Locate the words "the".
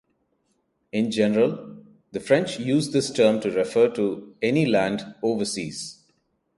2.11-2.19